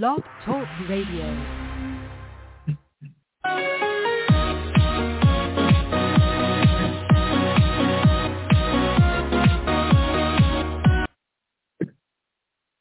[0.00, 1.36] Blog Talk Radio.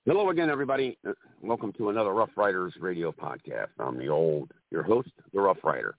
[0.05, 0.97] Hello again, everybody.
[1.05, 1.11] Uh,
[1.41, 3.67] Welcome to another Rough Riders radio podcast.
[3.77, 5.95] I'm the old, your host, the Rough Rider.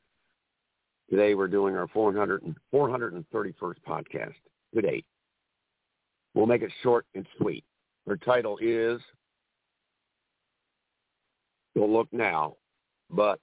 [1.10, 4.32] Today we're doing our 400 and 431st podcast.
[4.82, 5.04] Eight.
[6.32, 7.64] We'll make it short and sweet.
[8.08, 8.98] Our title is
[11.74, 12.56] Don't Look Now,
[13.10, 13.40] but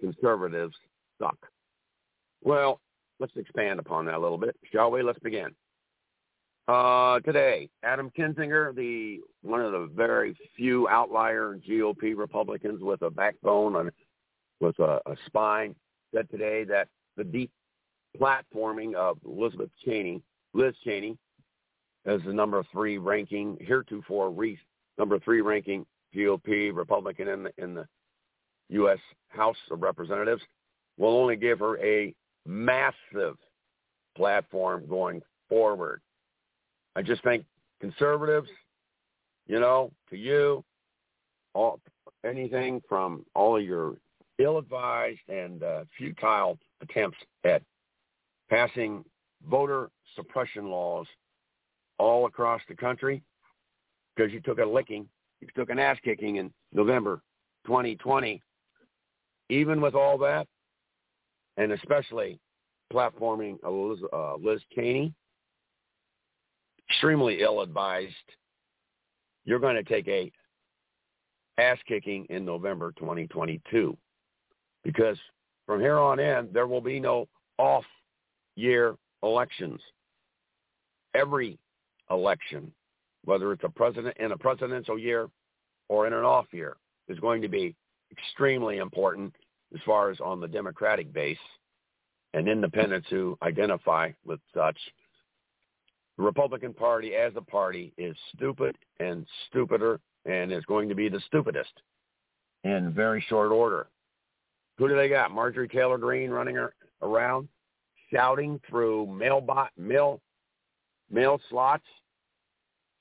[0.00, 0.74] Conservatives
[1.18, 1.36] Suck.
[2.42, 2.80] Well,
[3.20, 5.02] let's expand upon that a little bit, shall we?
[5.02, 5.54] Let's begin.
[6.68, 13.10] Uh, today, Adam Kinzinger, the one of the very few outlier GOP Republicans with a
[13.10, 13.90] backbone and
[14.60, 15.74] with a, a spine,
[16.14, 17.50] said today that the deep
[18.20, 20.22] platforming of Elizabeth Cheney,
[20.54, 21.16] Liz Cheney,
[22.06, 24.58] as the number three ranking heretofore re,
[24.98, 25.84] number three ranking
[26.14, 27.86] GOP Republican in the in the
[28.70, 28.98] U.S.
[29.28, 30.42] House of Representatives,
[30.96, 32.14] will only give her a
[32.46, 33.36] massive
[34.16, 36.00] platform going forward.
[36.96, 37.44] I just think
[37.80, 38.48] conservatives,
[39.46, 40.64] you know, to you,
[41.54, 41.80] all
[42.24, 43.96] anything from all of your
[44.38, 47.62] ill-advised and uh, futile attempts at
[48.48, 49.04] passing
[49.48, 51.06] voter suppression laws
[51.98, 53.22] all across the country
[54.14, 55.06] because you took a licking,
[55.42, 57.20] you took an ass kicking in November
[57.66, 58.40] 2020.
[59.50, 60.46] Even with all that,
[61.56, 62.38] and especially
[62.92, 65.12] platforming Liz, uh, Liz Cheney,
[66.88, 68.14] extremely ill-advised.
[69.44, 70.30] You're going to take a
[71.58, 73.96] ass kicking in November 2022
[74.84, 75.18] because
[75.66, 77.28] from here on in, there will be no
[77.58, 79.80] off-year elections.
[81.14, 81.58] Every
[82.10, 82.72] election,
[83.24, 85.28] whether it's a president in a presidential year
[85.88, 86.76] or in an off year,
[87.08, 87.74] is going to be
[88.10, 89.34] extremely important
[89.74, 91.38] as far as on the Democratic base
[92.34, 94.76] and independents who identify with such
[96.16, 101.08] the Republican Party as a party is stupid and stupider and is going to be
[101.08, 101.72] the stupidest
[102.64, 103.88] in very short order.
[104.78, 105.30] Who do they got?
[105.30, 106.58] Marjorie Taylor Greene running
[107.00, 107.48] around
[108.12, 110.20] shouting through mail bot, mail
[111.10, 111.84] mail slots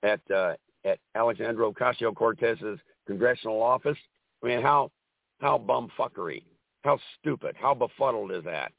[0.03, 0.53] at uh,
[0.85, 3.97] at Alexandra Ocasio Cortez's congressional office.
[4.43, 4.91] I mean, how
[5.39, 6.43] how bumfuckery,
[6.83, 8.71] how stupid, how befuddled is that?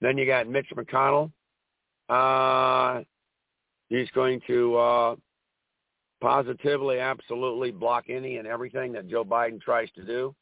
[0.00, 1.30] Then you got Mitch McConnell.
[2.08, 3.04] Uh,
[3.92, 5.16] He's going to uh,
[6.22, 10.34] positively, absolutely block any and everything that Joe Biden tries to do.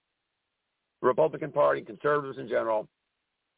[1.03, 2.87] Republican Party, conservatives in general,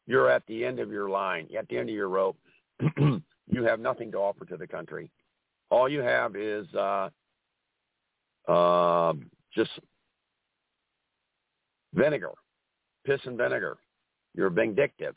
[0.06, 2.38] you're at the end of your line, at the end of your rope.
[2.96, 5.10] you have nothing to offer to the country.
[5.72, 7.08] All you have is uh,
[8.46, 9.14] uh,
[9.54, 9.70] just
[11.94, 12.32] vinegar,
[13.06, 13.78] piss and vinegar.
[14.34, 15.14] You're vindictive.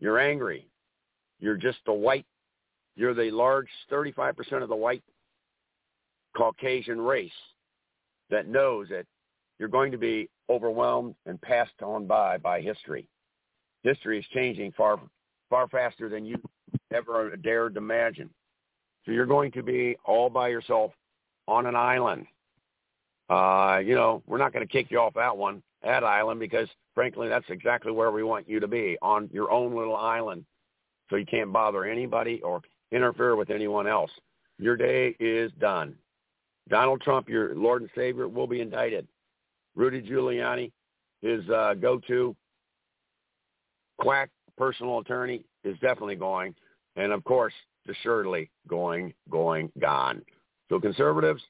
[0.00, 0.68] You're angry.
[1.40, 2.26] You're just a white
[2.98, 5.04] you're the large 35% of the white
[6.36, 7.30] Caucasian race
[8.28, 9.06] that knows that
[9.60, 13.08] you're going to be overwhelmed and passed on by by history.
[13.84, 15.00] History is changing far
[15.48, 16.36] far faster than you
[16.92, 18.30] ever dared imagine.
[19.04, 20.92] So you're going to be all by yourself
[21.46, 22.26] on an island.
[23.30, 26.68] Uh, you know, we're not going to kick you off that one, that island, because
[26.94, 30.44] frankly, that's exactly where we want you to be, on your own little island.
[31.10, 32.60] So you can't bother anybody or
[32.90, 34.10] interfere with anyone else.
[34.58, 35.94] Your day is done.
[36.68, 39.06] Donald Trump, your Lord and Savior, will be indicted.
[39.74, 40.72] Rudy Giuliani,
[41.22, 42.34] his uh, go-to
[43.98, 46.54] quack personal attorney, is definitely going.
[46.96, 47.54] And of course,
[47.88, 50.22] assuredly going, going, gone.
[50.68, 51.42] So conservatives,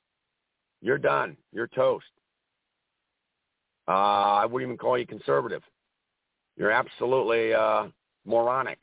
[0.81, 1.37] you're done.
[1.53, 2.07] You're toast.
[3.89, 3.93] Uh,
[4.43, 5.63] I wouldn't even call you conservative.
[6.57, 7.87] You're absolutely uh,
[8.27, 8.79] moronic.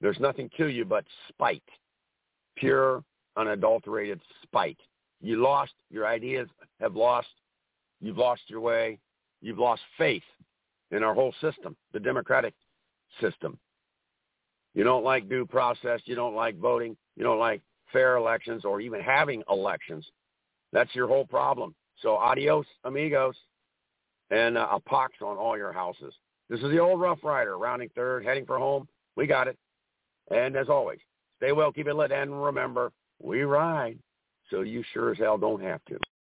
[0.00, 1.62] There's nothing to you but spite,
[2.56, 3.04] pure,
[3.36, 4.78] unadulterated spite.
[5.20, 6.48] You lost, your ideas
[6.80, 7.28] have lost,
[8.00, 8.98] you've lost your way,
[9.42, 10.22] you've lost faith
[10.90, 12.54] in our whole system, the democratic
[13.20, 13.58] system.
[14.74, 17.62] You don't like due process, you don't like voting, you don't like
[17.92, 20.06] fair elections or even having elections.
[20.72, 21.74] That's your whole problem.
[22.00, 23.34] So adios, amigos,
[24.30, 26.14] and uh, a pox on all your houses.
[26.48, 28.88] This is the old Rough Rider, rounding third, heading for home.
[29.16, 29.58] We got it.
[30.30, 31.00] And as always,
[31.38, 33.98] stay well, keep it lit, and remember, we ride,
[34.50, 35.98] so you sure as hell don't have to.